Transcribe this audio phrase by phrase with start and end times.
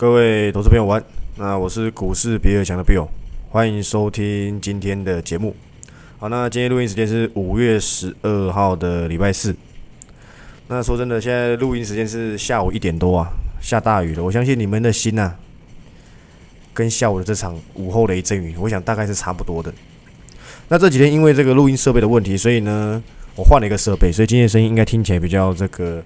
[0.00, 1.04] 各位投资朋友晚，
[1.36, 3.06] 那我是股市比尔强的 Bill，
[3.50, 5.54] 欢迎收听今天的节目。
[6.18, 9.54] 好，那今天录音时间是五月十二号的礼拜四。
[10.68, 13.28] 那说真的，现在录音时间是下午一点多啊，
[13.60, 14.24] 下大雨了。
[14.24, 15.34] 我相信你们的心呐，
[16.72, 19.70] 跟下午的这场午后雷阵雨，我想大概是差不多的。
[20.68, 23.02] 那这几天因为这个录音设备的问题，所以呢，
[23.36, 26.02] 我换了一个设备，所以今天声音应该听起来比较这个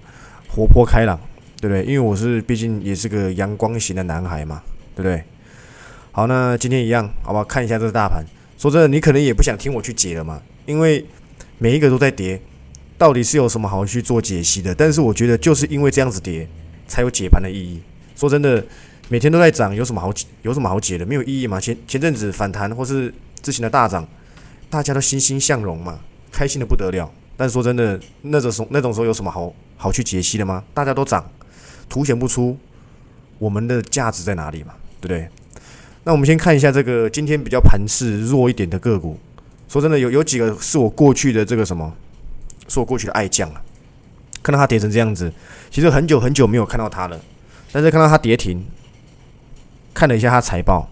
[0.49, 1.17] 活泼开朗。
[1.65, 1.83] 对不对？
[1.83, 4.61] 因为我是毕竟也是个阳光型的男孩嘛，
[4.95, 5.23] 对不对？
[6.11, 7.43] 好，那今天一样，好不好？
[7.43, 8.23] 看一下这个大盘。
[8.55, 11.03] 说真的，你可能也不想听我去解了嘛，因为
[11.57, 12.39] 每一个都在跌，
[12.99, 14.75] 到底是有什么好去做解析的？
[14.75, 16.47] 但是我觉得就是因为这样子跌，
[16.87, 17.81] 才有解盘的意义。
[18.15, 18.63] 说真的，
[19.09, 21.03] 每天都在涨，有什么好有什么好解的？
[21.03, 21.59] 没有意义嘛。
[21.59, 23.11] 前前阵子反弹或是
[23.41, 24.07] 之前的大涨，
[24.69, 25.99] 大家都欣欣向荣嘛，
[26.31, 27.11] 开心的不得了。
[27.35, 30.63] 但说真的，那种时那种时候有什么好好去解析的吗？
[30.71, 31.27] 大家都涨。
[31.89, 32.57] 凸显不出
[33.37, 35.27] 我们的价值在哪里嘛，对不对？
[36.03, 39.17] 那我们先看一下这个今天比较盘势弱一点的个股。
[39.67, 41.91] 说真的，有有几个是我过去的这个什么，
[42.67, 43.61] 是我过去的爱将啊。
[44.43, 45.33] 看到它跌成这样子，
[45.71, 47.19] 其实很久很久没有看到它了。
[47.71, 48.63] 但是看到它跌停，
[49.93, 50.87] 看了一下它财报，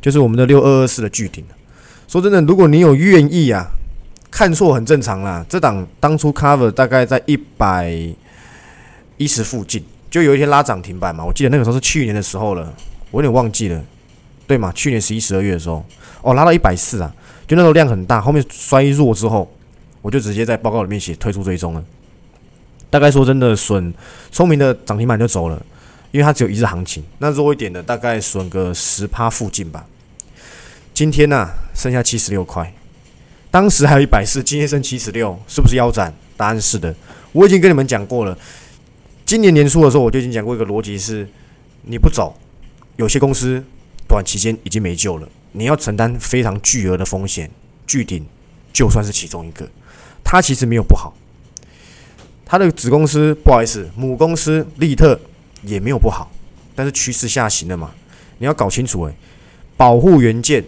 [0.00, 1.44] 就是我们的六二二四的巨顶。
[2.06, 3.66] 说真的，如果你有愿意啊，
[4.30, 5.44] 看错很正常啦。
[5.48, 7.92] 这档当初 cover 大概在一百
[9.16, 9.84] 一十附近。
[10.10, 12.74] 就有一天拉涨停板嘛，我记得那个时候是去年的时候了，
[13.12, 13.80] 我有点忘记了，
[14.46, 14.72] 对吗？
[14.74, 15.84] 去年十一、十二月的时候，
[16.22, 17.14] 哦，拉到一百四啊，
[17.46, 19.48] 就那时候量很大，后面衰弱之后，
[20.02, 21.84] 我就直接在报告里面写退出追踪了。
[22.90, 23.94] 大概说真的，损
[24.32, 25.64] 聪明的涨停板就走了，
[26.10, 27.04] 因为它只有一日行情。
[27.18, 29.86] 那弱一点的大概损个十趴附近吧。
[30.92, 32.74] 今天呢，剩下七十六块，
[33.48, 36.12] 当时还有一百四，今天剩七十六，是不是腰斩？
[36.36, 36.92] 答案是的，
[37.30, 38.36] 我已经跟你们讲过了。
[39.30, 41.24] 今年年初的时候，我就已经讲过一个逻辑是：
[41.82, 42.34] 你不走，
[42.96, 43.64] 有些公司
[44.08, 47.48] 短期间已经没救了，你要承担非常巨额的风险。
[47.86, 48.26] 巨顶
[48.72, 49.70] 就算是其中一个，
[50.24, 51.14] 它其实没有不好。
[52.44, 55.16] 它的子公司不好意思，母公司利特
[55.62, 56.28] 也没有不好，
[56.74, 57.92] 但是趋势下行了嘛，
[58.38, 59.14] 你要搞清楚诶，
[59.76, 60.64] 保护元件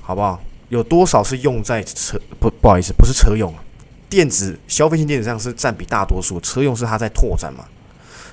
[0.00, 0.40] 好不好？
[0.68, 3.64] 有多少是用在车不不好意思，不是车用啊，
[4.08, 7.64] 电子消费性电子上是占比大多数，车用是它在拓展嘛。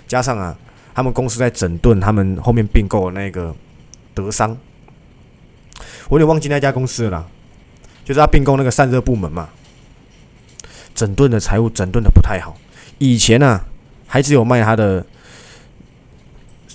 [0.08, 0.58] 加上啊，
[0.94, 3.56] 他们公司在整顿他们后面并购的那个
[4.14, 4.58] 德商，
[6.09, 7.28] 我有点忘记那家公司了，
[8.03, 9.50] 就是他并购那个散热部门嘛，
[10.94, 12.56] 整顿的财务整顿的不太好。
[13.00, 13.59] 以前呢，
[14.08, 15.06] 还只有卖他的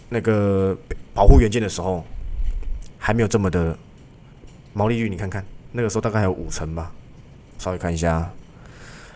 [0.09, 0.77] 那个
[1.15, 2.05] 保护元件的时候，
[2.99, 3.79] 还没有这么的
[4.73, 5.09] 毛利率。
[5.09, 6.91] 你看看那个时候大概还有五成吧，
[7.59, 8.31] 稍微看一下，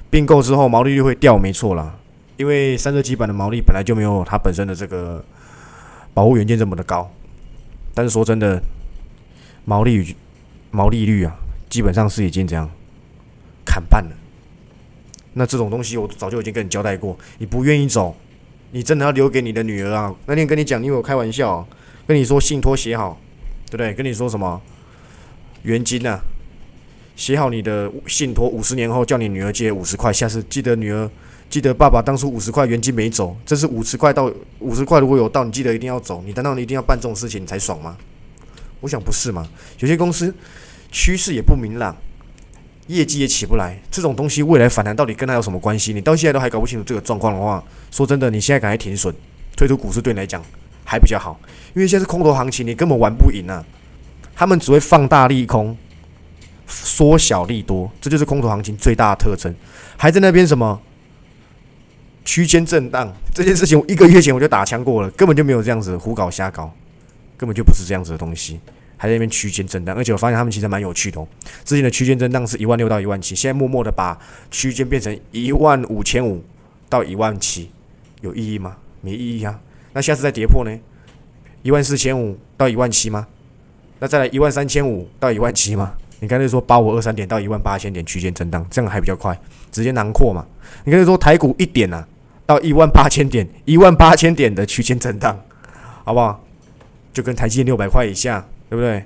[0.08, 1.96] 并购之后毛利率会掉，没错啦。
[2.42, 5.24] 因为散热基板的毛利本来就没有它本身的这个
[6.12, 7.08] 保护元件这么的高，
[7.94, 8.60] 但是说真的，
[9.64, 10.16] 毛利
[10.72, 11.36] 毛利率啊，
[11.70, 12.68] 基本上是已经这样
[13.64, 14.10] 砍半了。
[15.34, 18.16] 那这种东西我早就已经跟你交代过，你不愿意走，
[18.72, 20.12] 你真的要留给你的女儿啊。
[20.26, 21.64] 那天跟你讲，你有开玩笑，
[22.08, 23.20] 跟你说信托写好，
[23.66, 23.94] 对不对？
[23.94, 24.60] 跟你说什么
[25.62, 26.18] 原金啊，
[27.14, 31.08] 写好你的信托，五十年后叫你女儿借五十块，下次记得女儿。
[31.52, 36.22] 记得爸爸当初五十块原金没走，这是五十块到五十块如果有到，你记得一定要走。
[36.24, 37.94] 你难道你一定要办这种事情你才爽吗？
[38.80, 39.46] 我想不是嘛。
[39.78, 40.34] 有些公司
[40.90, 41.94] 趋势也不明朗，
[42.86, 45.92] 业绩也起不来，这种东西未来反弹到底跟他有什么关系？
[45.92, 49.14] 你到现在都还搞不清楚这个状况的话，说真的，你现在赶快停损，
[49.54, 50.42] 退出股市对你来讲
[50.86, 51.38] 还比较好，
[51.74, 53.62] 因为现在是空头行情，你根本玩不赢啊。
[54.34, 55.76] 他们只会放大利空，
[56.66, 59.54] 缩小利多，这就是空头行情最大的特征。
[59.98, 60.80] 还在那边什么？
[62.24, 66.72] 区间震荡这件事情，我一个月前我就打枪过了，根本就没有这样子胡搞瞎搞，
[67.36, 68.60] 根本就不是这样子的东西，
[68.96, 71.26] 还在那边区间震荡，而且我发现他们其实蛮有趣的哦。
[71.64, 74.16] 之前的区间震荡是一万六到一万七，现在默默的把
[74.50, 76.44] 区间变成一万五千五
[76.88, 77.70] 到一万七，
[78.20, 78.76] 有意义吗？
[79.00, 79.58] 没意义啊。
[79.92, 80.70] 那下次再跌破呢？
[81.62, 83.26] 一万四千五到一万七吗？
[83.98, 85.92] 那再来一万三千五到一万七吗？
[86.20, 89.36] 你刚才说八五二三点到一万八千点区间震荡，这样还比较快，
[89.72, 90.46] 直接囊括嘛？
[90.84, 92.06] 你刚才说台股一点啊？
[92.46, 95.38] 到一万八千点，一万八千点的区间震荡，
[96.04, 96.44] 好不好？
[97.12, 99.04] 就跟台积电六百块以下，对不对？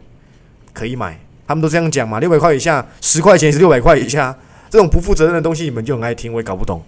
[0.73, 2.21] 可以买，他们都这样讲嘛。
[2.21, 4.37] 六百块以下，十块钱是六百块以下，
[4.71, 6.83] 这种不负责任的东西，你们就很爱听，我也搞不懂。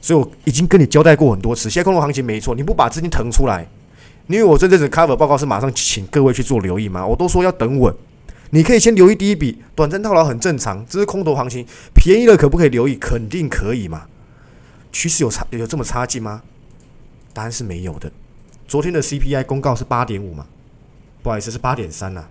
[0.00, 3.66] 所以我已经跟你交代过很多次，现在空头行情没错，你不把资金腾出来，
[4.28, 7.94] 因为我这阵子 cover 报告是马上请各位去做留意嘛，我都说要等稳，
[8.50, 12.94] 你可以先留意第一笔，短暂套牢很正常，这是空头行情，便宜了可不可以留意？
[12.96, 14.06] 肯定可以嘛。
[14.92, 16.42] 趋势有差有这么差劲吗？
[17.32, 18.10] 答案是没有的。
[18.66, 20.46] 昨天的 CPI 公告是八点五嘛？
[21.22, 22.26] 不好意思，是八点三呐。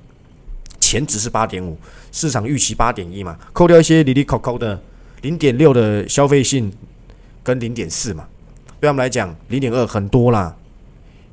[0.79, 1.77] 前值是八点五，
[2.11, 4.81] 市场预期八点一嘛，扣掉一些里里扣扣的
[5.21, 6.73] 零点六的消费性
[7.43, 8.27] 跟零点四嘛，
[8.79, 10.55] 对他们来讲零点二很多啦。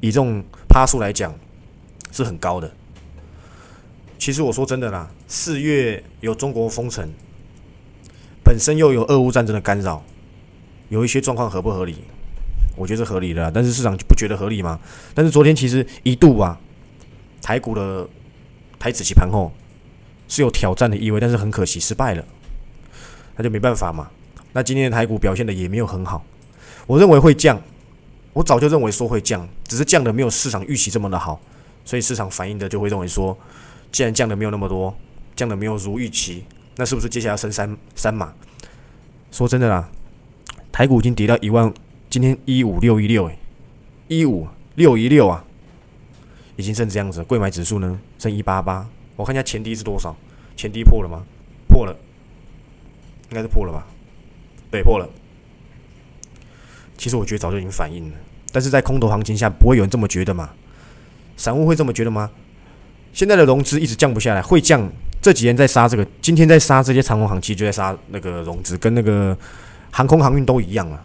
[0.00, 1.34] 以这种趴数来讲
[2.12, 2.70] 是很高的。
[4.18, 7.08] 其实我说真的啦，四月有中国封城，
[8.44, 10.04] 本身又有俄乌战争的干扰，
[10.88, 11.96] 有一些状况合不合理？
[12.76, 14.78] 我觉得是合理的，但是市场不觉得合理吗？
[15.14, 16.58] 但是昨天其实一度啊，
[17.40, 18.06] 台股的
[18.78, 19.50] 台子期盘后
[20.28, 22.24] 是有挑战的意味，但是很可惜失败了，
[23.36, 24.10] 那就没办法嘛。
[24.52, 26.22] 那今天的台股表现的也没有很好，
[26.86, 27.60] 我认为会降，
[28.34, 31.40] 我早就认为说会降，只是降的没有市场预期这么的好，
[31.84, 33.36] 所以市场反应的就会认为说，
[33.90, 34.94] 既然降的没有那么多，
[35.34, 36.44] 降的没有如预期，
[36.76, 38.34] 那是不是接下来升三三码？
[39.30, 39.88] 说真的啦，
[40.76, 41.72] 台股已经跌到一万。
[42.10, 43.38] 今天一五六一六哎，
[44.08, 45.42] 一五六一六啊，
[46.56, 47.24] 已经剩这样子。
[47.24, 48.86] 贵买指数呢，剩一八八。
[49.16, 50.14] 我看一下前低是多少？
[50.54, 51.22] 前低破了吗？
[51.66, 51.96] 破了，
[53.30, 53.86] 应该是破了吧？
[54.70, 55.08] 对，破了。
[56.98, 58.16] 其实我觉得早就已经反应了，
[58.52, 60.50] 但是在空头行情下，不会有人这么觉得嘛？
[61.38, 62.30] 散户会这么觉得吗？
[63.14, 64.86] 现在的融资一直降不下来，会降。
[65.22, 69.36] 这几天在杀这个，今天在杀这些长虹航期，就在杀那个融资，跟那个
[69.96, 71.02] 航空航运都一样啊。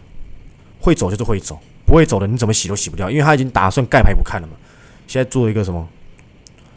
[0.78, 4.54] 会走就是会走，不会走的你怎么洗都洗不掉，因为他已经打算盖牌不看了嘛。
[5.06, 5.88] 现在做一个什么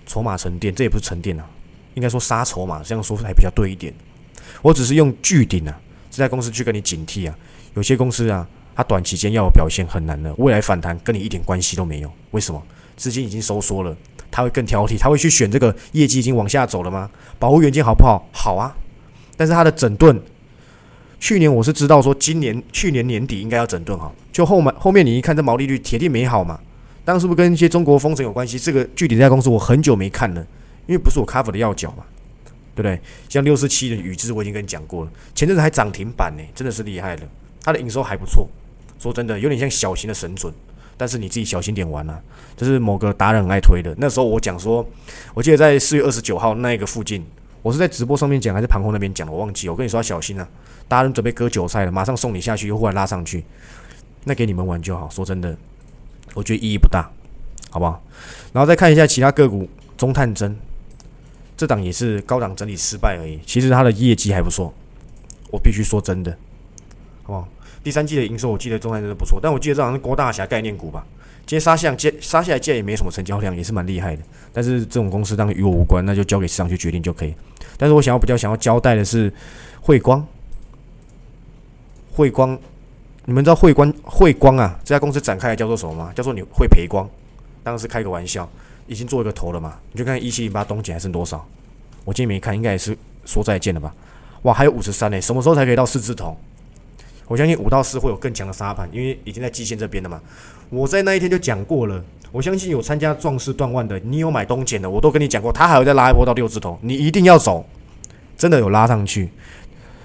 [0.06, 1.46] 筹码沉淀，这也不是沉淀啊，
[1.96, 3.94] 应该说杀筹码，这样说还比较对一点。
[4.62, 5.78] 我只是用巨顶啊
[6.10, 7.36] 这家公司去跟你警惕啊，
[7.74, 12.14] 有些公司啊，它短期间要有表现很难的，未来反弹跟你一点关系都没有。
[12.32, 12.64] 为什么？
[12.96, 13.98] 资金已经收缩了，
[14.32, 17.10] 他会更挑剔，他会去选这个业绩已经往下走了吗？
[17.40, 18.24] 保护元件好不好？
[18.32, 18.74] 好啊，
[19.36, 20.22] 但是它的整顿。
[21.20, 26.60] 去年我是知道说，今年去年年底应该要整顿好，就后面后面你一看这毛利率铁定没好嘛。
[27.04, 28.58] 当时不是跟一些中国封城有关系？
[28.58, 30.42] 这个具体这家公司我很久没看了，
[30.88, 32.04] 因为不是我 cover 的要角嘛，
[32.74, 33.00] 对不对？
[33.30, 37.22] 像六四七的宇智，我已经跟你讲过了，前阵子还涨停板呢，真的是厉害了。
[37.64, 38.50] 它的营收还不错，
[39.00, 40.52] 说真的有点像小型的神准，
[40.98, 42.20] 但是你自己小心点玩啊。
[42.58, 43.94] 这是某个达人很爱推的。
[43.98, 44.84] 那时候我讲说，
[45.34, 47.24] 我记得在四月二十九号那个附近，
[47.66, 49.68] 我是在直播上面讲还是盘后那边讲的，我忘记。
[49.68, 50.48] 我跟你说要小心啊。
[50.88, 53.44] 大家准备割韭菜了，马上送你下去，又忽然拉上去，
[54.26, 55.10] 那给你们玩就好。
[55.10, 55.58] 说真的，
[56.36, 57.10] 我觉得意义不大，
[57.72, 58.04] 好不好？
[58.54, 59.68] 然后再看一下其他个股，
[59.98, 60.56] 中探针
[61.58, 63.40] 这档也是高档整理失败而已。
[63.48, 64.72] 其实它的业绩还不错，
[65.50, 66.38] 我必须说真的，
[67.24, 67.48] 好不好？
[67.84, 71.04] 第三季的营收我记得中探真的不错，但我记得这好像是郭大侠概念股吧？
[71.46, 74.24] 今天杀下接杀下来，接也没什么成交量，也是蛮厉害的。
[74.52, 77.34] 但是这种公司当然与我无关，那就交给市场去决定就可以。
[77.78, 79.32] 但是我想要比较想要交代的是，
[79.82, 80.26] 汇光。
[82.12, 82.58] 汇光，
[83.26, 84.80] 你们知道汇光汇光啊？
[84.84, 86.14] 这家公司展开来叫做什么吗？
[86.16, 87.06] 叫做你会赔光。
[87.62, 88.50] 当时开个玩笑，
[88.88, 89.78] 已经做一个头了嘛？
[89.92, 91.46] 你就看一七零八东锦还剩多少？
[92.06, 93.94] 我今天没看，应该也是说再见了吧？
[94.44, 96.38] 哇，还有五十三呢，什么时候才可以到四字头？
[97.28, 100.22] 我相信五到四会有更强的沙盘，因为已经在季线这边了嘛。
[100.70, 107.66] 我在那一天就讲过了，我相信有参加壮士断腕的，你有买东锦的，我都跟你讲过，他还会再拉一波到六字头，你一定要走，
[108.38, 109.30] 真的有拉上去。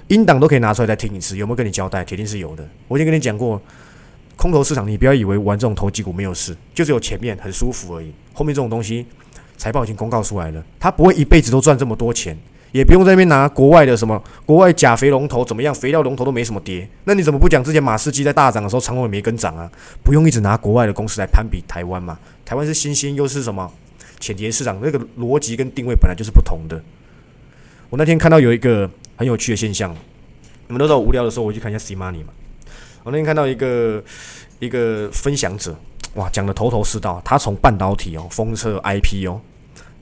[0.09, 2.05] 音档都可以拿出来再听一次，有没有跟你交代？
[2.05, 2.69] 铁定是有的。
[2.89, 3.61] 我已经跟你讲过，
[4.37, 8.13] 空头市场你不要以为玩这种投机股没有事，就只有前面很舒服而已。
[8.33, 9.07] 后面这种东西，
[9.57, 12.37] 财报已经公告出来了，他不会一辈子都赚这么多钱，
[12.73, 16.89] 也不用在那边拿国外的什么国外钾肥龙头怎么样，肥料龙头都没什么跌。
[17.05, 19.71] 那你怎么不讲之前马士基在大涨的时候，长虹也没跟涨啊？
[20.03, 22.19] 不用一直拿国外的公司来攀比台湾嘛？
[22.45, 23.71] 台湾是新兴又是什么
[24.19, 26.81] 浅碟市场，那个逻辑跟定位本来就是不同的。
[27.89, 28.91] 我那天看到有一个。
[29.21, 29.95] 很有趣的现象，
[30.67, 32.33] 你们都知道无聊的时候我去看一下 C Money 嘛。
[33.03, 34.03] 我那天看到一个
[34.61, 35.77] 一个分享者，
[36.15, 37.21] 哇，讲的头头是道。
[37.23, 39.39] 他从半导体哦、封测 IP 哦，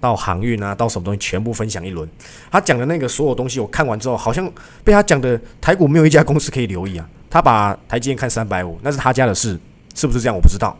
[0.00, 2.08] 到航运啊，到什么东西全部分享一轮。
[2.50, 4.50] 他讲的那个所有东西，我看完之后，好像
[4.84, 7.08] 被他讲的台股没有一家公司可以留意啊。
[7.30, 9.58] 他把台积电看三百五，那是他家的事，
[9.94, 10.34] 是不是这样？
[10.34, 10.76] 我不知道。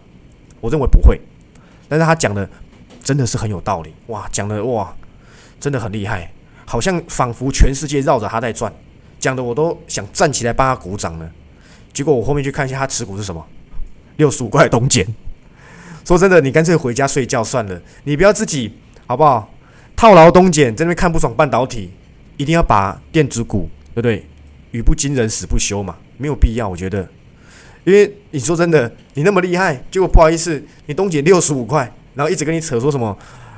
[0.60, 1.20] 我认为不会，
[1.88, 2.48] 但是他讲的
[3.02, 3.94] 真的是很有道理。
[4.06, 4.94] 哇，讲的哇，
[5.60, 6.30] 真的很厉害。
[6.64, 8.72] 好像仿佛全世界绕着他在转，
[9.18, 11.30] 讲的我都想站起来帮他鼓掌了。
[11.92, 13.46] 结果我后面去看一下他持股是什么，
[14.16, 15.06] 六十五块东减。
[16.04, 18.75] 说真的，你干脆回家睡觉算了，你不要自己
[19.09, 19.50] 好不好？
[19.97, 21.91] 套牢东减，在那边看不爽半导体，
[22.37, 24.23] 一定要把电子股，对不对？
[24.73, 27.09] 语不惊人死不休嘛，没有必要，我觉得。
[27.85, 33.17] 因为你说真的，你那么厉害，结果不好意思，你东减六十五块，然后一直跟你扯说什么？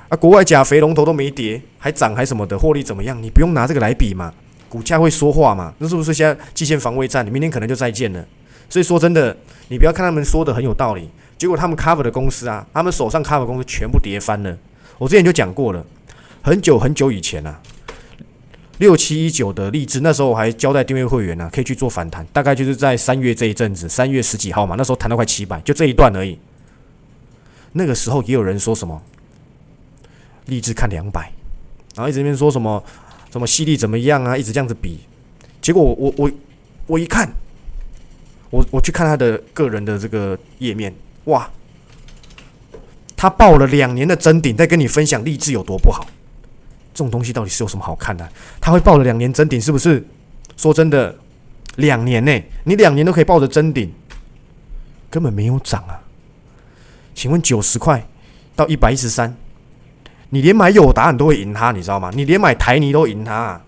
[0.09, 3.21] 啊，国外假肥龙头都没跌，还涨还什么的，获利怎么样？
[3.21, 4.33] 你不用拿这个来比嘛，
[4.69, 5.75] 股价会说话嘛？
[5.79, 7.27] 那是不是现在季线防卫战？
[7.27, 8.25] 你明天可能就再见了。
[8.69, 9.37] 所以说真的，
[9.69, 14.57] 你不要看他们说的很有道理，结果他们 cover 的公司啊，他们手上 cover 公司全部跌翻了。
[15.01, 15.83] 我之前就讲过了，
[16.43, 17.59] 很久很久以前啊，
[18.77, 26.39] 六七一九的励志，那时候我还交代订阅会员呢，可以去做反弹，大概就是在三月这一阵子，三月十几号嘛，那时候谈到快七百，就这一段而已。
[27.73, 29.01] 那个时候也有人说什么
[30.45, 31.33] 励志看两百，
[31.95, 32.85] 然后一直那边说什么
[33.33, 35.01] 什么犀利怎么样啊，一直这样子比，
[35.63, 36.31] 结果我我我
[36.87, 37.27] 我一看，
[38.51, 41.51] 我我去看他的个人的这个页面，哇！
[43.21, 46.07] 他报了两年的真顶，在跟你分享励志有多不好。
[46.95, 48.27] 这种东西到底是有什么好看的？
[48.59, 50.03] 他会报了两年真顶，是不是？
[50.57, 51.15] 说真的，
[51.77, 53.93] 两年内你两年都可以报着真顶，
[55.11, 56.01] 根本没有涨啊！
[57.15, 58.09] 请问九十块
[58.57, 59.37] 到一百一十三，
[60.31, 62.11] 你连买友达你都会赢他，你知道吗？
[62.15, 63.61] 你连买台泥都赢他，啊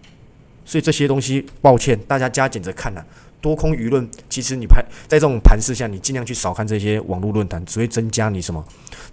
[0.64, 3.04] 所以这些东西，抱歉，大家加减着看呐。
[3.42, 4.81] 多空舆论，其实你拍
[5.12, 8.64] 在这种盘势下，你尽量去少看这些网络论坛，只会增加你什么？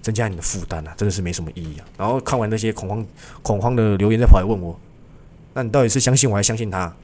[0.01, 1.83] 增加你的负担啊，真的是没什么意义啊。
[1.97, 3.05] 然后看完那些恐慌
[3.41, 4.79] 恐慌的留言，再跑来问我，
[5.53, 6.95] 那你到底是相信我还是相信他？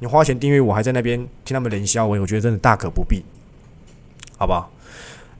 [0.00, 3.24] 你花钱订阅我，还在那边听他们冷笑我，我觉得真的大可不必，
[4.36, 4.70] 好不好？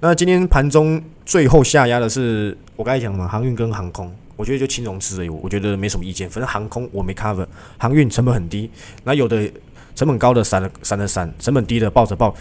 [0.01, 6.31] 那今天盘中最后下压的是我刚才讲嘛，航运跟航空，我觉得就轻融资而已，我觉得没什么意见。
[6.31, 8.71] 反正航空我没 cover，航运成本很低，
[9.05, 9.53] 那有的。
[9.95, 12.35] 成本高的闪了闪了闪，成本低的抱着抱。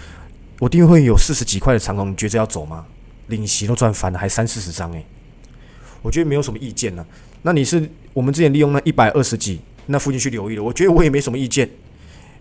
[0.61, 2.85] 我订会有四十几块的长龙，你觉得要走吗？
[3.29, 5.03] 领息都赚翻了，还三四十张诶。
[6.03, 7.03] 我觉得没有什么意见呢。
[7.41, 11.67] 那你是我们之前利用那一百二十几那附近去留意的，我觉得我也没什么意见，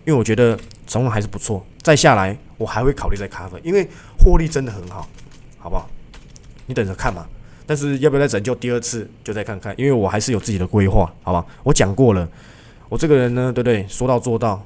[0.04, 0.54] 因为我觉得
[0.86, 1.64] 长龙还是不错。
[1.80, 5.08] 再下来我还会考虑再卡粉因为获利真的很好，
[5.56, 5.88] 好不好？
[6.66, 7.26] 你等着看嘛。
[7.66, 11.42] 但是要不要再拯救第二次，就再看看，因为我还是有自己的规划，好吧？
[11.62, 12.28] 我讲过了，
[12.90, 13.86] 我这个人呢，对不对？
[13.88, 14.62] 说到做到。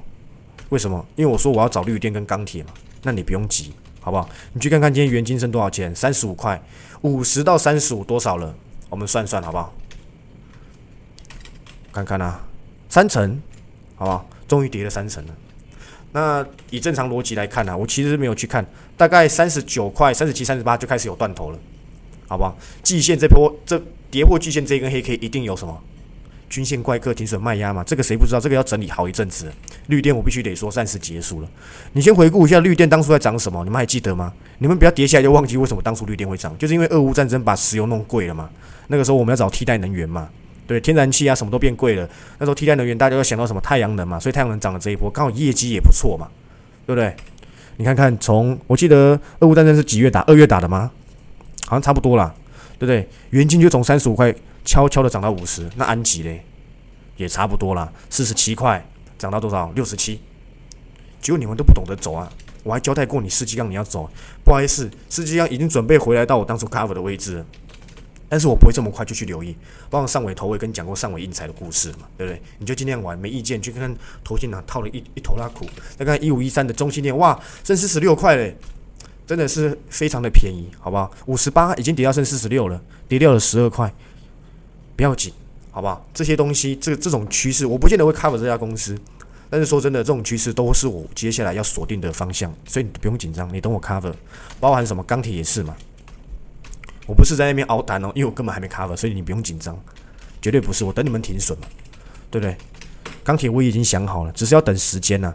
[0.69, 1.05] 为什么？
[1.15, 2.71] 因为我说我要找绿电跟钢铁嘛，
[3.05, 3.71] 那你不用急，
[4.01, 4.27] 好不好？
[4.53, 5.95] 你去看看今天元金剩多少钱？
[5.95, 6.61] 三十五块，
[7.01, 8.53] 五十到三十五多少了？
[8.89, 9.73] 我们算算好不好？
[11.93, 12.43] 看看啊，
[12.89, 13.39] 三成，
[13.95, 14.27] 好不好？
[14.47, 15.33] 终于跌了三成了。
[16.11, 18.65] 那以正常逻辑来看呢，我其实没有去看，
[18.97, 21.59] 大概三十九块、三十七、三十八就开始有断头了，
[22.27, 22.57] 好不好？
[22.81, 25.79] 季线这波这跌破季线这根黑 K 一定有什么？
[26.49, 28.39] 均线怪客停损卖压嘛，这个谁不知道？
[28.39, 29.51] 这个要整理好一阵子。
[29.87, 31.49] 绿电我必须得说暂时结束了。
[31.93, 33.63] 你先回顾一下绿电当初在涨什么？
[33.63, 34.31] 你们还记得吗？
[34.59, 38.49] 你们不要跌下来就忘记为什么当初绿电会涨，就是因为俄乌战争把石油弄贵了嘛。
[38.87, 40.29] 那个时候我们要找替代能源嘛，
[40.67, 42.07] 对，天然气啊什么都变贵了。
[42.39, 43.61] 那时候替代能源大家要想到什么？
[43.61, 46.27] 太阳能嘛，所以太阳能涨了这一波，刚好业绩也不错嘛，
[46.85, 47.15] 对不对？
[47.77, 50.21] 你看看，从我记得俄乌战争是几月打？
[50.21, 50.91] 二月打的吗？
[51.65, 52.33] 好像差不多啦，
[52.79, 53.07] 对不对？
[53.31, 54.33] 原金就从三十五块。
[54.65, 56.43] 悄悄的涨到五十，那安吉嘞，
[57.15, 58.85] 也差不多了，四十七块
[59.17, 59.71] 涨到多少？
[59.75, 60.19] 六十七。
[61.21, 62.31] 结果你们都不懂得走啊！
[62.63, 64.09] 我还交代过你，司机让你要走，
[64.43, 67.45] 不好意思，世纪钢已经准备回来到我当初 cover 的位置。
[68.27, 69.55] 但是我不会这么快就去留意，
[69.89, 72.41] 包括上尾头尾跟你讲过上尾印彩的故事嘛，对不对？
[72.57, 75.65] 你就尽量玩，没意见，去看看头信哪套了一一头拉苦。
[75.95, 78.57] 再看一五一三的中心店，哇，剩四十六块嘞，
[79.27, 81.09] 真的是非常的便宜，好不好？
[81.27, 83.93] 五十八已经跌到剩四十六了，跌掉了十二块。
[84.95, 85.31] 不要紧，
[85.71, 86.05] 好不好？
[86.13, 88.97] 这些东西，这这种趋势，我不见得会 cover 这家公司。
[89.49, 94.11] 但是说真的，这种趋势都是我接下来要锁定的方向，所以你不用紧张，你等我 cover。
[94.59, 95.75] 包含什么钢铁也是嘛。
[97.05, 99.77] 我不是在那边熬单哦，因为我根本还没 cover，所以你不用紧张，
[100.41, 100.83] 绝对不是。
[100.83, 101.67] 我等你们停损嘛，
[102.31, 102.57] 对不对？
[103.23, 105.33] 钢铁我已经想好了，只是要等时间呐。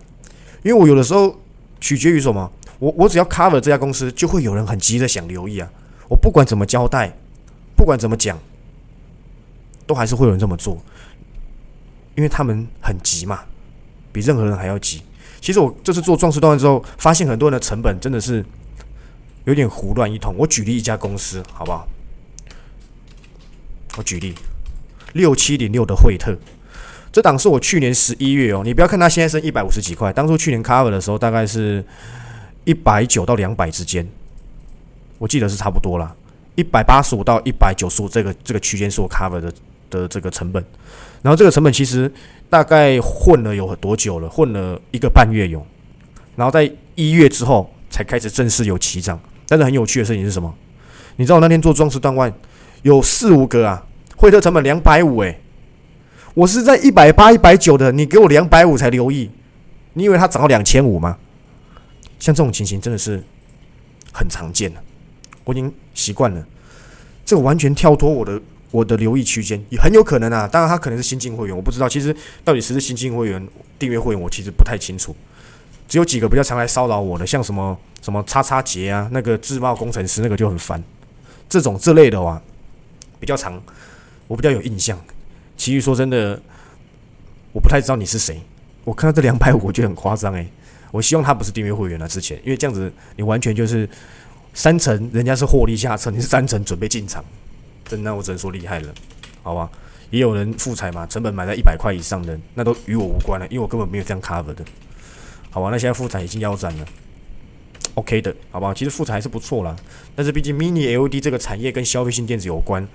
[0.62, 1.38] 因为我有的时候
[1.80, 2.50] 取决于什么，
[2.80, 5.70] 我我只要 cover 这家公司，就会有人很急的想留意啊。
[6.08, 7.16] 我不管怎么交代，
[7.76, 8.36] 不管怎么讲。
[9.90, 10.80] 都还是会有人这么做，
[12.14, 13.40] 因为他们很急嘛，
[14.12, 15.02] 比任何人还要急。
[15.40, 18.44] 其实我这次做壮士断之后，发现很多人的成本真的是
[19.47, 20.32] 有点胡乱一通。
[20.38, 21.88] 我举例一家公司，好不好？
[23.97, 24.32] 我举例
[25.14, 26.38] 六七零六的惠特，
[27.11, 28.62] 这档是我去年十一月哦。
[28.64, 31.85] 你不要看它现在剩一百五十几块，当初去年 cover 的时候大概是
[32.64, 34.09] 一百九到两百之间，
[35.18, 36.14] 我记得是差不多啦，
[36.54, 39.52] 一百八十五到一百九十五这个这个区间是我 cover 的。
[39.90, 40.64] 的这个成本，
[41.20, 42.11] 然后这个成本其实
[42.49, 44.28] 大概混了有多久了？
[44.28, 45.66] 混了一个半月有，
[46.37, 49.20] 然后在一月之后才开始正式有起涨。
[49.47, 50.54] 但是很有趣的事情是什么？
[51.16, 52.32] 你知道我那天做装饰断腕
[52.82, 53.85] 有四五个啊，
[54.16, 55.40] 惠特成本两百五诶，
[56.35, 59.28] 我是在一百八、一百九的，你给我两百五才留意，
[59.94, 61.18] 你以为它涨到两千五吗？
[62.20, 63.23] 像这种情形真的是
[64.12, 64.80] 很常见的，
[65.44, 66.47] 我已经习惯了，
[67.25, 68.40] 这个完全跳脱我的。
[68.70, 71.88] 我的留意区间也很有可能啊，当然他可能是新进会员，我不知道。
[71.88, 73.48] 其实到底是不是新进会员、
[73.78, 75.14] 订阅会员，我其实不太清楚。
[75.88, 80.82] 只有几个比较常来骚扰我的，像什么什么叉叉杰啊，那个自贸工程师那个就很烦。
[81.48, 82.40] 这种这类的话
[83.18, 83.60] 比较长，
[84.28, 84.96] 我比较有印象。
[85.56, 86.40] 其余说真的，
[87.52, 88.40] 我不太知道你是谁。
[88.84, 90.48] 我看到这两百五，我觉得很夸张诶。
[90.92, 93.88] 我希望他不是订阅会员了之前，因为这样子你完全就是
[94.54, 97.24] 三层，人家是获利下车，你是三层准备进场，
[97.90, 98.94] 真的我只能说厉害了，
[99.42, 99.68] 好吧？
[100.11, 104.64] 也有人复彩嘛，成本买在一百块以上的，那都与我无关了，因为我根本没有这样 cover 的。
[105.50, 106.87] 好吧，那现在复彩已经腰斩了
[107.94, 108.73] ，OK 的，好不好？
[108.73, 109.75] 其实复彩还是不错啦，
[110.14, 112.87] 但是毕竟 Mini LED 这个产业跟消费性电子有关，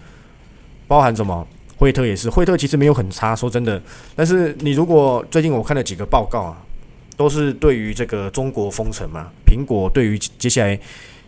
[0.87, 1.45] 包含什么？
[1.77, 3.81] 惠特也是，惠特其实没有很差，说真的。
[4.15, 6.61] 但是你如果最近我看了几个报告啊，
[7.17, 10.79] 都是对于这个中国封城嘛，苹果对于接下来。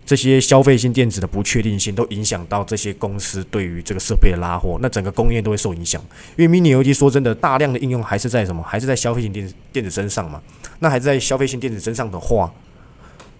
[0.07, 6.01] 这些消费性电子的不确定性都影响到这些公司对于这个设备的拉货，那整个工业都会受影响。
[6.37, 8.63] 因为 Mini LED 说真的，大量的应用还是在什么？
[8.63, 10.41] 还是在消费性电子电子身上嘛？
[10.79, 12.53] 那还是在消费性电子身上的话，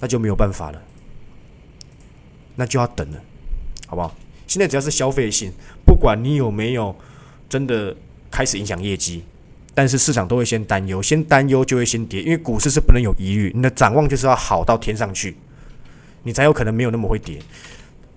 [0.01, 0.81] 那就没有办法了，
[2.57, 3.21] 那就要等了，
[3.87, 4.13] 好不好？
[4.45, 5.49] 现在只要是消费性，
[5.85, 6.93] 不管你有没有
[7.47, 7.95] 真的
[8.29, 9.23] 开始影响业绩，
[9.73, 15.37] 但是市场都会先担忧，先担忧就会先跌，因为股市是不能有疑虑，你的展望就是要好到天上去。
[16.27, 17.39] 你才有可能没有那么会跌。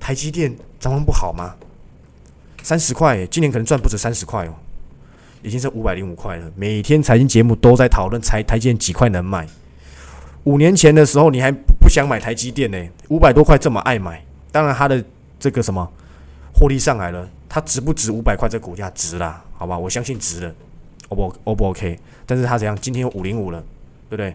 [0.00, 1.55] 台积电展望不好吗？
[2.61, 4.55] 三十块，今年可能赚不止三十块哦，
[5.43, 6.50] 已经是五百零五块了。
[6.57, 9.47] 每天财经节目都在讨论台台积电几块能卖。
[10.43, 12.88] 五年前的时候，你还不想买台积电呢？
[13.11, 15.05] 五百多块这么爱买，当然它的
[15.38, 15.88] 这个什么
[16.52, 18.49] 获利上来了，它值不值五百块？
[18.49, 20.52] 这股价值啦，好吧，我相信值了。
[21.11, 21.97] O 不 O 不 OK？
[22.26, 22.76] 但是它怎样？
[22.81, 23.62] 今天五零五了，
[24.09, 24.35] 对不对？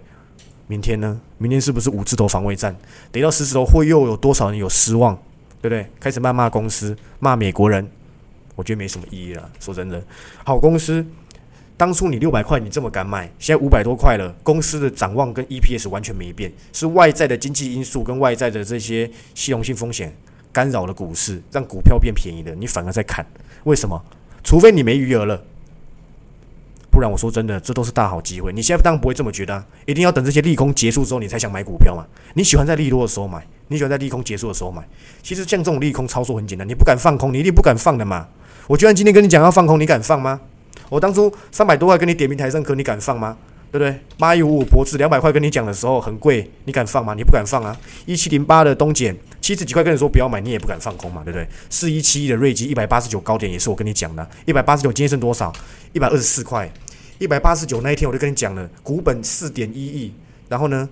[0.68, 1.20] 明天呢？
[1.38, 2.76] 明天是不是五字头防卫战？
[3.12, 5.16] 跌到十字头，会又有多少人有失望？
[5.62, 5.88] 对不对？
[6.00, 7.88] 开始谩骂公司，骂美国人，
[8.56, 9.50] 我觉得没什么意义了。
[9.60, 10.04] 说真的，
[10.44, 11.06] 好公司，
[11.78, 20.16] 当初你六百块你这么敢买，现在五百多块了，公司的展望跟 EPS 完全没变，是外在的经济因素跟外在的这些系统性风险
[20.52, 23.26] 干扰了股市，让股票变便宜的，你反而在砍，
[23.66, 24.04] 为什么？
[24.44, 25.44] 除非你没余额了。
[26.96, 28.54] 不然我说真的，这都是大好机会。
[28.54, 32.06] 你现在当然不会这么觉得，一定要等这些利空结束之后，你才想买股票嘛？
[32.36, 34.82] 你喜欢在利多的时候买，你喜欢在利空结束的时候买。
[35.22, 38.26] 其实像这种利空操作很简单，你不敢放空，你一定不敢放的嘛。
[38.68, 40.40] 我居然今天跟你讲要放空，你敢放吗？
[40.88, 43.36] 我当初三百多块跟你点名台上课，你敢放吗？
[43.72, 44.00] 对不对？
[44.18, 47.14] 八一五五博智两百块跟你讲的时候很贵，你敢放吗？
[47.14, 47.76] 你不敢放啊！
[48.06, 51.46] 一七零八的东碱七十几块跟你说不要买，你也不敢放空嘛，对不对？
[51.70, 55.52] 四一七一的瑞基一百八十九高点也是我跟你讲的，一百八十九今天剩多少？
[55.92, 56.72] 一百二十四块。
[57.18, 60.14] 一百八十九那一天我就跟你讲了，股本四点一亿，
[60.50, 60.88] 然后呢，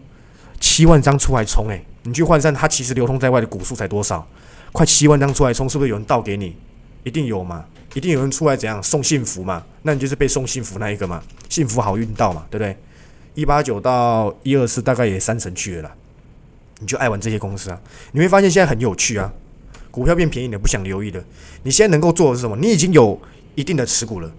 [0.59, 4.25] 七万张出来冲，诶，你去换算它其实流通在外的股数才多少？
[4.71, 6.55] 快七万张出来冲，是不是有人倒给你？
[7.03, 7.65] 一定有嘛？
[7.93, 9.63] 一定有人出来怎样送幸福嘛？
[9.81, 11.21] 那你就是被送幸福那一个嘛？
[11.49, 12.45] 幸福好运到嘛？
[12.49, 12.77] 对不对？
[13.36, 15.95] 一八九到一二四大概也三成去了啦，
[16.79, 17.81] 你就爱玩这些公司啊？
[18.13, 19.31] 你会发现现在很有趣啊，
[19.91, 21.23] 股票变便宜了，不想留意的，
[21.63, 22.55] 你现在能够做的是什么？
[22.55, 23.19] 你已经有
[23.55, 24.31] 一定的持股了。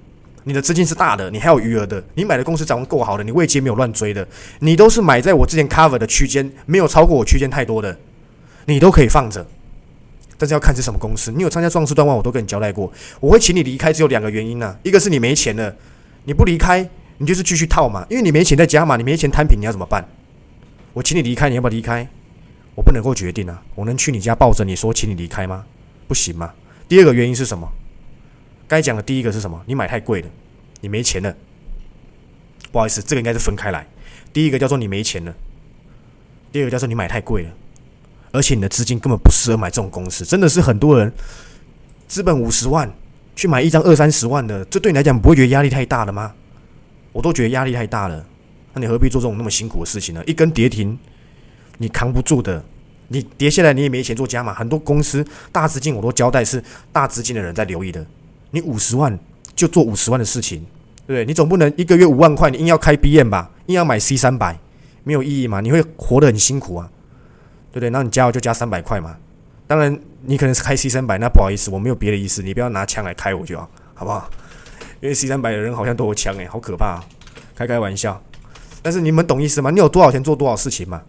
[0.44, 4.26] 你的资金是大的，你还有余额的，你买的公司掌握够好的，你未接没有乱追的，
[4.60, 7.98] 你都是买在我之前 cover 的区间，没有超过我区间太多的，
[8.66, 9.46] 你都可以放着。
[10.36, 15.74] 但是要看是什么公司，你有参加壮士断腕，我都跟你交代过，我会请你离开，只有两个原因呢，一个是你没钱了，
[16.24, 20.06] 你不离开，你就是继续套嘛，因为你没钱在加嘛，你没钱摊平，你要怎么办？
[20.92, 22.06] 我请你离开，你要不要离开？
[22.74, 25.64] 我不能够决定啊，我能去你家抱着你说请你离开吗？
[26.08, 26.52] 不行吗？
[26.88, 27.66] 第二个原因是什么？
[28.74, 29.62] 该讲的第一个是什么？
[29.66, 30.28] 你买太贵了，
[30.80, 31.32] 你没钱了。
[32.72, 33.86] 不好意思，这个应该是分开来。
[34.32, 35.32] 第一个叫做你没钱了，
[36.50, 37.50] 第二个叫做你买太贵了，
[38.32, 40.24] 而且你的资金根本不适合买这种公司。
[40.24, 41.12] 真的是很多人
[42.08, 42.92] 资本五十万
[43.36, 46.34] 去买一张二三十万的，这对你来讲不会觉得压力太大了吗？
[47.12, 48.26] 我都觉得压力太大了。
[48.72, 50.24] 那你何必做这种那么辛苦的事情呢？
[50.26, 50.98] 一根跌停
[51.78, 52.64] 你扛不住的，
[53.06, 54.52] 你跌下来你也没钱做加码。
[54.52, 56.60] 很多公司大资金我都交代是
[56.90, 58.04] 大资金的人在留意的。
[58.54, 59.18] 你五十万
[59.56, 60.64] 就做五十万的事情，
[61.08, 61.24] 对不对？
[61.24, 64.56] 你总不能一个月五万块，你硬要开 B M 吧，硬要买 C 三百，
[65.02, 65.60] 没有意义嘛？
[65.60, 66.88] 你会活得很辛苦啊，
[67.72, 67.90] 对不对？
[67.90, 69.16] 那你加油就加三百块嘛。
[69.66, 74.30] 当然，你可能是开 C 三百，那不好意思，我没有别的意思，你不要拿枪来开我就好，好不好？
[75.00, 77.02] 因为 C 三百的人好像都有枪诶，好可怕，
[77.56, 78.22] 开开玩笑。
[78.82, 79.72] 但是你们懂意思吗？
[79.72, 81.02] 你有多少钱做多少事情嘛？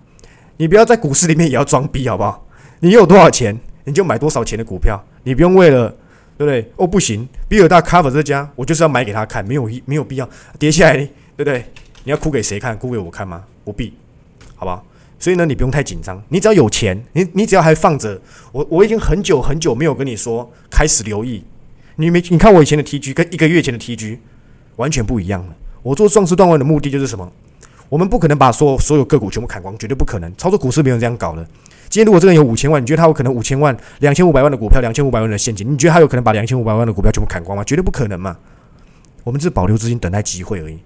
[0.58, 2.47] 你不要在股市里面也要装逼，好不好？
[2.79, 5.95] 你有多少钱，你就买多少钱的股票，你不用为了。
[6.37, 6.71] 对不对？
[6.75, 11.65] 哦，不行，比尔大 cover 这家，我就是要买给他看，没有没有必要跌下来，对不对？
[12.03, 12.77] 你要哭给谁看？
[12.77, 13.43] 哭给我看吗？
[13.63, 13.93] 不必，
[14.55, 14.83] 好吧？
[15.17, 18.19] 所以呢，你不用太紧张，你只要有钱，你你只要还放着，
[18.51, 21.43] 我我已经很久很久没有跟你说开始留意，
[21.95, 24.19] 你没你看我以前的 TG 跟一个月前的 TG
[24.75, 25.55] 完全不一样了。
[25.81, 27.31] 我做壮士断腕的目的就是什么？
[27.87, 30.35] 我们不可能把所有所有个股全部砍光，绝对不可能。
[30.35, 31.47] 操作股市没有这样搞的。
[31.95, 37.63] 今天如果这个人有五千万，你觉得他有可能五千万、两千五百万的股票、两千五百万的现金，你觉得他有可能把两千五百万的股票全部砍光吗？
[37.63, 38.36] 绝对不可能嘛。
[39.23, 40.77] 我们只是保留资金，等待机会而已。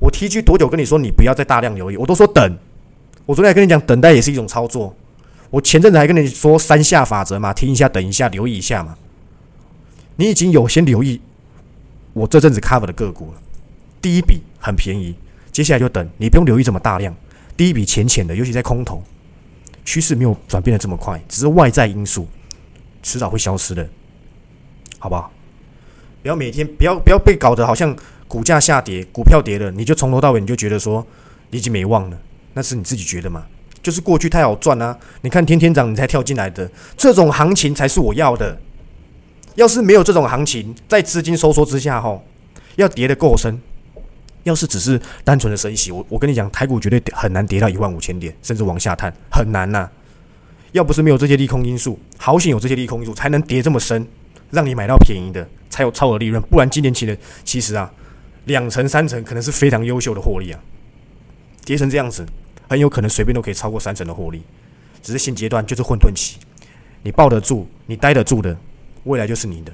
[0.00, 2.58] 我提居多久跟你说你不要再大量留意，我都说等。
[3.26, 4.92] 我昨天还跟你讲，等待也是一种操作。
[5.50, 8.96] 我前阵子还跟你说三下法则嘛，听一下，等一下，留意一下嘛。
[10.16, 11.20] 你已经有先留意
[12.12, 13.38] 我这阵子 cover 的个股了，
[14.02, 15.14] 第一笔很便宜，
[15.52, 17.14] 接下来就等，你不用留意这么大量，
[17.56, 19.00] 第一笔浅浅的，尤其在空头，
[19.90, 22.28] 趋势没有转变的这么快，只是外在因素，
[23.02, 23.84] 迟早会消失的，
[25.00, 25.32] 好不好？
[26.22, 27.96] 不要每天不要不要被搞得好像
[28.28, 31.04] 股价下跌，股票跌了，你就从头到尾你就觉得说
[31.50, 32.16] 你已经没望了，
[32.54, 33.44] 那是你自己觉得嘛？
[33.82, 34.96] 就是过去太好赚啊！
[35.22, 38.56] 你看天天涨，你才跳进来的，这种行情才是我要的。
[39.56, 42.24] 要是没有这种行情，在资金收缩之下，吼，
[42.76, 43.60] 要跌得够深。
[44.44, 49.88] 要是只是单纯的升息，我我跟你讲，台股绝对很难跌到一万五千点，甚至往下探，很难呐。
[50.72, 54.06] 要不是没有这些利空因素，好险有这些利空因素，才能跌这么深，
[54.50, 56.40] 让你买到便宜的，才有超额利润。
[56.42, 57.92] 不然今年起的其实啊，
[58.44, 60.60] 两成三成可能是非常优秀的获利啊，
[61.64, 62.26] 跌成这样子。
[62.68, 64.40] 很有可能随便都可以超过三成的获利，
[65.02, 66.36] 只是现阶段就是混沌期，
[67.02, 68.56] 你抱得住，你待得住的，
[69.02, 69.72] 未来就是你的。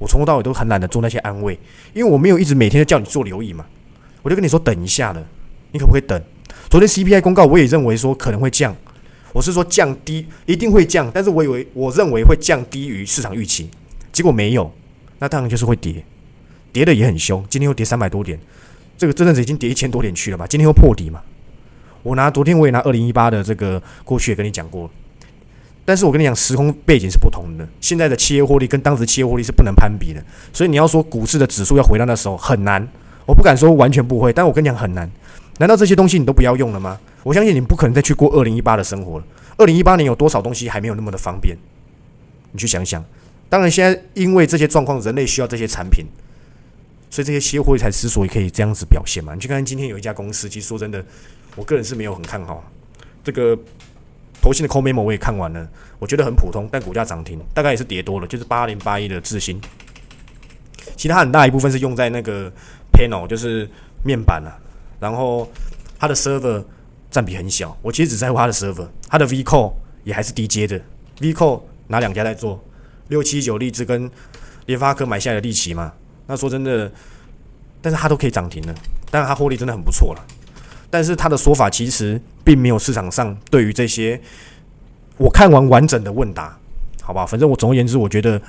[0.00, 1.56] 我从头到尾都很懒得做那些安慰，
[1.92, 3.64] 因为我没有一直每天都叫你做留意嘛，
[4.24, 5.22] 我就跟你说等一下了，
[5.72, 6.20] 你可不可以等？
[6.70, 8.74] 昨天 CPI 公告我也认为说可能会降，
[9.34, 13.68] 我是说降低一定会降，但是我以为我认为会降低于市场预期，
[14.10, 14.72] 结果没有，
[15.18, 16.02] 那当然就是会跌，
[16.72, 18.40] 跌的也很凶，今天又跌三百多点，
[18.96, 20.46] 这个这阵子已经跌一千多点去了吧？
[20.46, 21.20] 今天又破底嘛？
[22.02, 24.90] 我拿昨天我也拿二零一八的这个过去也跟你讲过，
[25.84, 32.86] 但是我跟你讲时空背景是不同的，现在的企业获利跟当时企业获利是不能攀比的，所以你要说股市的指数要回到那时候很难，
[33.26, 35.10] 我不敢说完全不会，但我跟你讲很难。
[35.58, 36.98] 难道这些东西你都不要用了吗？
[37.22, 39.24] 我相信你不可能再去过二零一八的生活了。
[39.56, 41.56] 二零一八年有多少东西还没有那么的方便？
[42.52, 43.04] 你去想想。
[43.48, 46.04] 当然，现在因为这些状况，人类需要这些产品，
[47.08, 49.32] 所以这些企业获利才之所以可以这样子表现嘛。
[49.34, 51.04] 你去看今天有一家公司，其实说真的。
[51.56, 52.64] 我个人是没有很看好
[53.22, 53.56] 这个
[54.42, 55.68] 投信的 c o memo，我也看完了，
[56.00, 59.60] 我觉得很普通，但股价涨停，大概也是跌多了，就是八零八一的智新，
[60.96, 62.52] 其他很大一部分是用在那个
[62.94, 63.68] panel，就是
[64.02, 64.56] 面板啊，
[65.00, 65.50] 然后
[65.98, 66.64] 它的 server
[67.10, 70.80] 占比很小，我其实只在乎它的 server，它的 v c o 也还是低阶的
[71.20, 72.62] ，V core 哪两家在做？
[73.08, 74.10] 六七九立志跟
[74.66, 75.92] 联发科买下来的利奇嘛，
[76.26, 76.90] 那说真的，
[77.82, 78.74] 但是它都可以涨停了，
[79.10, 80.24] 但是它获利真的很不错了。
[80.90, 84.20] 但是他的说法其实并没有市场上对于这些
[85.16, 86.56] 我看完完整的问答，
[87.02, 88.40] 好吧，反正我总而言之，我觉得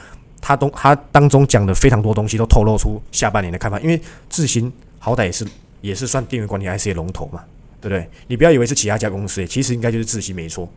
[0.48, 3.80] 他东他当中讲的非常多东西都透露出下半年的看法。
[3.80, 5.48] 因为智行好歹也是
[5.82, 7.44] 也是算电源管理 IC 的龙头嘛，
[7.82, 8.08] 对不对？
[8.28, 10.70] 你不要以为是其他家公司，其实应该就是智行没错。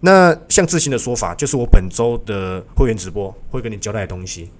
[0.00, 4.50] 那像智行的说法，就是我本周的会员直播会跟你交代的东西，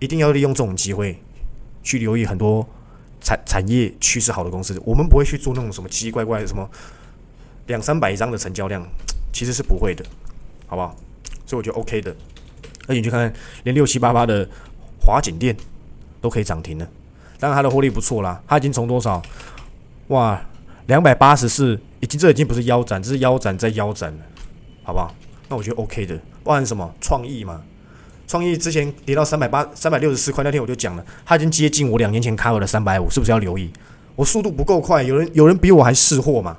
[0.00, 1.16] 一定要利用这种机会
[1.84, 2.66] 去留意很多。
[3.24, 6.68] 产产业趋势好的公司，我们不会去做那种什么奇奇怪怪的什么
[7.68, 8.84] 两三百张的成交量，
[9.32, 10.04] 其实是不会的，
[10.66, 10.96] 好不好？
[11.46, 12.12] 所以我觉得 OK 的。
[12.86, 13.32] 而且你去看看，
[13.64, 14.48] 连六七八八的
[15.00, 15.56] 华景店
[16.20, 16.88] 都可以涨停了，
[17.38, 19.22] 当然它的获利不错啦，它已经从多少？
[20.08, 20.40] 哇，
[20.86, 24.18] 两百八十四，已经这已经不是腰斩，这是腰斩再腰斩了，
[24.82, 25.14] 好不好？
[25.48, 27.62] 那我觉得 OK 的，包含什么创意嘛？
[28.26, 33.70] 创意之前跌到三百八、三百六十四块那天我就讲了，它已经接近我两年前开 r 的三百五，是不是要留意？
[34.16, 36.56] 我速度不够快，有人有人比我还识货嘛，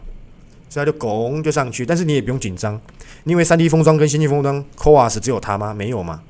[0.74, 1.86] 所以它就拱就上去。
[1.86, 2.82] 但是你也不用紧张，
[3.26, 5.72] 因为三 D 封装跟先进封装 c o a s 只有它吗？
[5.72, 6.24] 没有吗？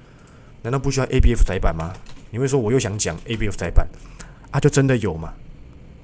[0.64, 1.94] 难道不需要 ABF 载板吗？
[2.30, 3.88] 你会说我又想讲 ABF 载板
[4.52, 4.60] 啊？
[4.60, 5.34] 就真的有吗？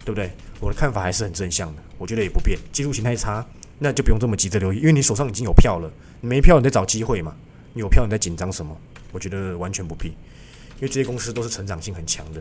[0.06, 0.32] 对不对？
[0.62, 2.58] 我的看法还是很正向的，我觉得也不变。
[2.72, 3.46] 技术形态差，
[3.78, 7.36] 那就不用这么急着留意，因为你手上已经有票了，你没票你在找机会嘛？
[7.74, 8.74] 你有票你在紧张什么？
[9.12, 12.40] 我觉得完全不必，因为这些公司都是成长性很强的。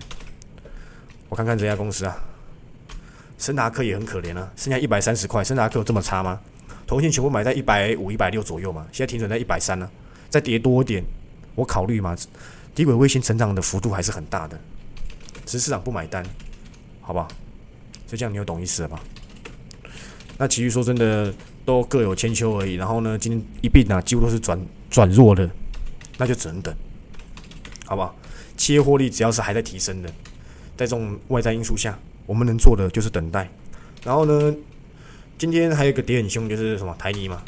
[1.28, 2.16] 我看看这家公司啊，
[3.38, 6.38] 森达克也很可怜啊，剩下一百三十块，森达克有这么差吗？
[6.86, 9.88] 头先全部买在一百五、一百六左右嘛，现在停损在一百三呢，
[10.28, 11.02] 再跌多一点，
[11.54, 12.16] 我考虑嘛。
[12.74, 14.58] 低轨卫星成长的幅度还是很大的，
[15.46, 16.24] 只是市场不买单，
[17.00, 17.28] 好不好？
[18.06, 19.00] 就这样，你有懂意思了吧？
[20.36, 21.32] 那其余说真的
[21.64, 22.74] 都各有千秋而已。
[22.74, 25.48] 然后呢，今天一并啊，几乎都是转转弱的。
[26.16, 26.74] 那就只能等，
[27.84, 28.14] 好不好？
[28.56, 30.08] 企业获利只要是还在提升的，
[30.76, 31.96] 在这种外在因素下，
[32.28, 33.48] 我们能做的就是等待。
[34.04, 34.54] 然后呢，
[35.38, 37.42] 今天还有一个跌很凶，就是什么台泥嘛。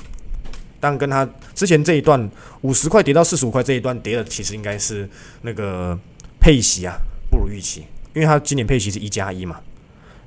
[0.80, 2.30] 但跟他之前这一段
[2.62, 5.06] 五十块跌到四十五块这一段跌的，其实应该是
[5.42, 5.96] 那个
[6.40, 6.96] 配息啊
[7.30, 9.60] 不如预期，因为它今年配息是一加一嘛。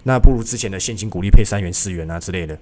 [0.04, 2.56] 那不如之前的现金股利配三元四元啊之类的，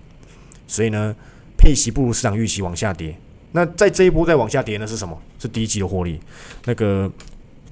[0.67, 1.13] 所以呢，
[1.57, 3.13] 配息不如市场预期往下跌。
[3.51, 5.21] 那在这一波再往下跌呢是什么？
[5.37, 6.17] 是第一季的获利，
[6.63, 7.11] 那个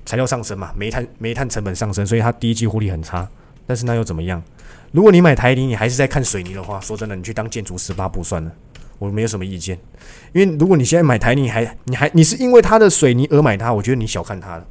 [0.05, 3.29] 材料上升嘛，煤炭煤炭成本上升，所以它第一季获利很差。
[3.69, 4.41] 但是那又怎么样？
[4.91, 8.51] 如果你买台泥，你还是在看水泥的话，说真的，你去当建筑师发布算了，
[8.97, 9.77] 我没有什么意见。
[10.33, 14.65] 因为如果你现在买台泥，还你还你是因为它的水泥而买它，我觉得你小看它了。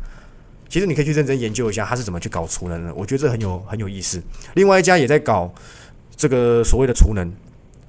[0.69, 2.93] 其实你可以去认真研究一下，它是怎么去搞储能的。
[2.93, 4.21] 我觉得这很有很有意思。
[4.55, 5.55] 另外一家也在搞
[6.17, 7.33] 这个所谓的储能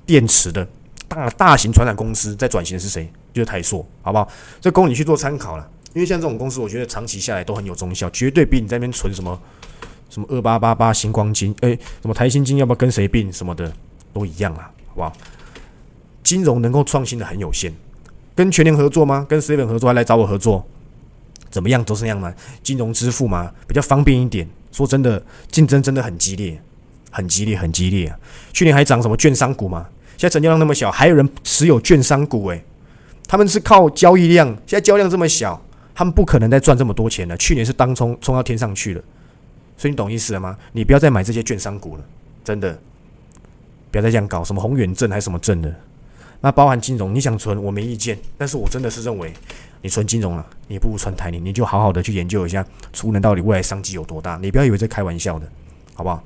[0.06, 0.68] 电池的
[1.08, 3.12] 大大型传染公司，在转型是谁？
[3.34, 4.30] 就是台硕，好不好？
[4.62, 5.68] 这供你去做参考了。
[5.96, 9.42] 因为像这种公司，我觉得长期下来都很有中效，绝对比你在那边存什么
[10.10, 13.72] 什么二八八八星光金，哎，什么台新金要不要跟谁并什么的
[14.14, 15.14] 都一样啊，好不好？
[16.24, 17.74] 金融能够创新的很有限，
[18.36, 19.26] 跟全联合作吗？
[19.30, 20.66] 跟 seven 合作还来找我合作？
[21.50, 24.48] 怎么样都是那样嘛，金融支付嘛，比较方便一点。
[24.72, 26.62] 说真的，竞争真的很激烈，
[27.10, 28.20] 很激烈，很激烈啊！
[28.54, 32.64] 去年还涨什么券商股嘛，现在成交量那么小，还有人持有券商股诶，
[33.28, 35.60] 他们是靠交易量，现在交易量这么小，
[35.96, 37.36] 他们不可能再赚这么多钱了。
[37.38, 39.02] 去年是当冲冲到天上去了，
[39.80, 40.58] 所以你懂意思了吗？
[40.74, 42.04] 你不要再买这些券商股了，
[42.44, 42.78] 真的，
[43.90, 45.74] 不要再这样搞，什么宏远证还是什么证的，
[46.42, 49.34] 那包含金融，你想存我没意见，但是我真的是认为。
[49.82, 54.38] 你存金融了，你不如存台你，你就好好的去研究一下储能到底未来商机有多大。
[54.42, 55.48] 你不要以为在开玩笑的，
[55.94, 56.22] 好不好？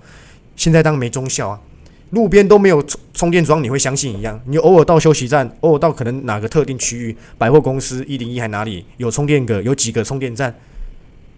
[0.56, 1.62] 现在当没中效啊，
[2.10, 4.42] 路边都没有充充电桩，你会相信一样？
[4.46, 10.56] 你偶尔到休息站，偶尔到可能哪个特定区域百货公司一零一还哪里有充电个有几个充电站，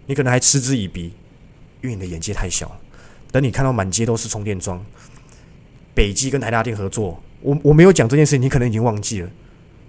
[0.06, 1.12] 你可能还嗤之以鼻，
[1.82, 2.70] 因为你的眼界太小。
[3.32, 4.82] 等你看到满街都是充电桩，
[5.94, 9.28] 北基跟台大电合作，我我没有讲这件事，你可能已经忘记了，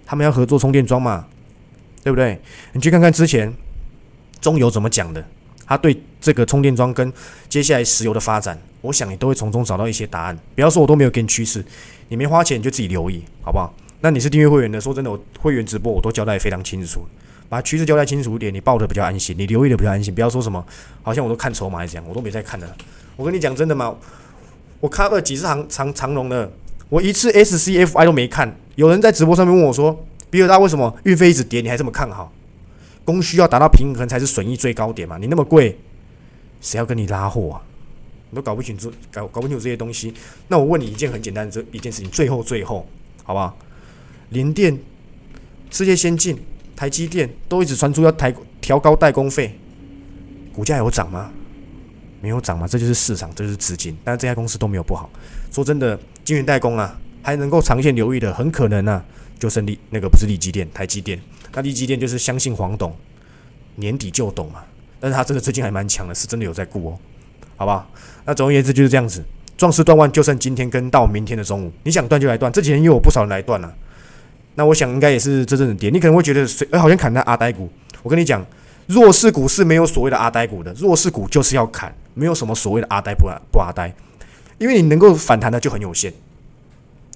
[0.04, 1.26] 他们要合作充电桩嘛？
[2.02, 2.40] 对不对？
[2.72, 3.52] 你去看看之前
[4.40, 5.24] 中油怎么讲的，
[5.66, 7.12] 他对这个充电桩跟
[7.48, 10.38] 接下来石油的发展，我想你都会从中找到一些答案。
[10.54, 11.64] 不要说我都没有给你趋势，
[12.08, 13.74] 你没花钱你就自己留意，好不好？
[14.00, 17.06] 那你是订阅会员的，说真的，我会员直播我都交代非常清楚，
[17.48, 20.14] 把趋势交代清楚一点，你报的比较安心，你留意的比较安心。
[20.14, 20.64] 不要说什么
[21.02, 22.76] 好像我都看筹码还是怎样，我都没在看的。
[23.16, 23.94] 我跟你讲真的吗？
[24.80, 26.52] 我看了几次长长长龙的，
[26.88, 28.56] 我一次 SCFI 都没看。
[28.76, 30.04] 有人在直播上面问我说。
[30.30, 31.62] 比尔大为什么运费一直跌？
[31.62, 32.30] 你还这么看好？
[33.02, 35.16] 供需要达到平衡才是损益最高点嘛？
[35.16, 35.78] 你那么贵，
[36.60, 37.62] 谁要跟你拉货啊？
[38.28, 40.12] 你都搞不清楚，搞搞不清楚这些东西。
[40.48, 42.86] 那我问你一件很简单的这一件事情，最后最后，
[43.24, 43.56] 好不好？
[44.28, 44.78] 联电、
[45.70, 46.38] 世界先进、
[46.78, 49.58] 台积电都一直传出要抬调高代工费，
[50.54, 51.28] 股价有涨吗？
[52.20, 52.68] 没有涨嘛？
[52.68, 53.98] 这就是市场，这就是资金。
[54.04, 55.10] 但是这家公司都没有不好。
[55.50, 59.04] 说真的，晶圆代工啊，还能够长线留意的，很可能啊。
[59.40, 61.20] 就剩利那个不是利基电，台积电。
[61.52, 62.94] 那利基电就是相信黄董，
[63.74, 64.62] 年底就懂嘛。
[65.00, 66.98] 但是他真的最近还蛮强的，是真的有在顾哦，
[67.56, 67.90] 好不好？
[68.24, 69.24] 那总而言之就是这样子，
[69.56, 72.52] 壮士断腕就剩今天跟到明天的中午，你想断就来断。
[72.52, 73.74] 这几天又有不少人来断了，
[74.58, 75.88] 那我想应该也是真正的跌。
[75.88, 77.70] 你可能会觉得谁哎好像砍在阿呆股，
[78.02, 78.44] 我跟你讲，
[78.88, 83.94] 弱势股是没有所谓的阿呆股的，弱势股就是要砍，没有什么所谓的阿呆不阿不阿呆，
[84.58, 86.12] 因为你能够反弹的就很有限，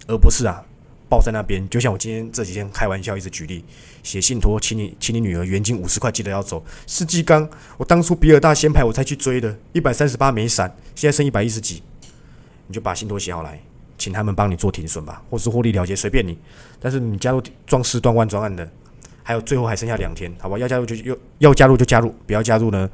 [0.07, 0.63] 而不是啊。
[1.09, 3.63] 抱在那边，就像我今天这几天开玩笑一直举例，
[4.03, 6.65] 写信托，请你，请你女儿原金五十块，记得要走。
[6.87, 11.83] 世纪钢，我当初比尔大先排我才去追的，一百三十八没闪，现在剩一百一十几，
[12.67, 13.61] 你就把信托写好来，
[14.03, 16.37] 请他们帮你做停损吧，或是获利了结，随便你。
[16.81, 18.69] 但是你加入壮士断腕专案的，
[19.23, 20.59] 还有最后还剩下两天，好吧？
[20.59, 22.91] 要加入就又要加入就加入，不要加入呢，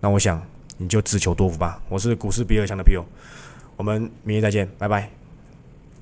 [0.00, 0.42] 那我想
[0.76, 1.80] 你就自求多福吧。
[1.88, 3.02] 我是股市比尔强的 P.O，
[3.78, 5.19] 我们明天再见，拜拜。